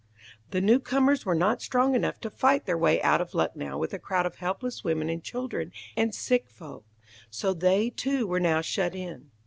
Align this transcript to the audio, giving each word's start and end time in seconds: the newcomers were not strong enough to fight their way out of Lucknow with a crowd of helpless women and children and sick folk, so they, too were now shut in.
the 0.49 0.61
newcomers 0.61 1.27
were 1.27 1.35
not 1.35 1.61
strong 1.61 1.93
enough 1.93 2.19
to 2.19 2.31
fight 2.31 2.65
their 2.65 2.75
way 2.75 2.99
out 3.03 3.21
of 3.21 3.35
Lucknow 3.35 3.77
with 3.77 3.93
a 3.93 3.99
crowd 3.99 4.25
of 4.25 4.37
helpless 4.37 4.83
women 4.83 5.09
and 5.11 5.23
children 5.23 5.71
and 5.95 6.15
sick 6.15 6.49
folk, 6.49 6.83
so 7.29 7.53
they, 7.53 7.91
too 7.91 8.25
were 8.25 8.39
now 8.39 8.61
shut 8.61 8.95
in. 8.95 9.29